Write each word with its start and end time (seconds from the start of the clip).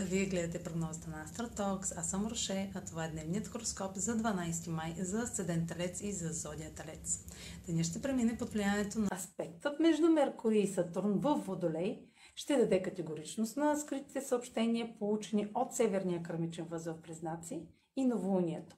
гледате 0.00 0.62
прогнозата 0.62 1.10
на 1.10 1.22
Астротокс. 1.22 1.92
Аз 1.92 2.10
съм 2.10 2.26
Роше, 2.26 2.70
а 2.74 2.80
това 2.80 3.04
е 3.04 3.10
дневният 3.10 3.48
хороскоп 3.48 3.96
за 3.96 4.16
12 4.16 4.68
май 4.70 4.94
за 4.98 5.26
Седен 5.26 5.66
Телец 5.66 6.00
и 6.00 6.12
за 6.12 6.28
Зодия 6.32 6.74
Телец. 6.74 7.24
Деня 7.66 7.84
ще 7.84 8.02
премине 8.02 8.38
под 8.38 8.48
влиянието 8.48 8.98
на 8.98 9.08
аспектът 9.12 9.80
между 9.80 10.08
Меркурий 10.08 10.62
и 10.62 10.66
Сатурн 10.66 11.18
в 11.18 11.34
Водолей 11.34 12.02
ще 12.34 12.56
даде 12.56 12.82
категоричност 12.82 13.56
на 13.56 13.76
скритите 13.76 14.20
съобщения, 14.20 14.98
получени 14.98 15.48
от 15.54 15.74
Северния 15.74 16.22
кърмичен 16.22 16.64
възел 16.64 16.96
Признаци 17.02 17.66
и 17.96 18.04
новолунието. 18.04 18.76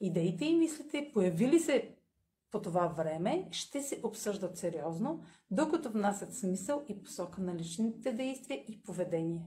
Идеите 0.00 0.44
и 0.44 0.56
мислите, 0.56 1.10
появили 1.14 1.60
се 1.60 1.96
по 2.50 2.62
това 2.62 2.86
време, 2.86 3.48
ще 3.50 3.82
се 3.82 4.00
обсъждат 4.02 4.58
сериозно, 4.58 5.22
докато 5.50 5.90
внасят 5.90 6.34
смисъл 6.34 6.84
и 6.88 7.02
посока 7.02 7.40
на 7.40 7.54
личните 7.54 8.12
действия 8.12 8.64
и 8.68 8.82
поведение. 8.82 9.46